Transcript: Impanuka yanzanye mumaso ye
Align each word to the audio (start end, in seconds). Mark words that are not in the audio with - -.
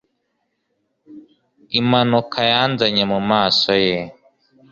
Impanuka 1.79 2.39
yanzanye 2.51 3.03
mumaso 3.11 3.71
ye 3.85 3.97